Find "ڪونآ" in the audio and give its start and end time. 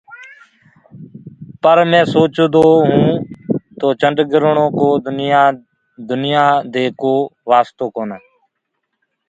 7.95-8.17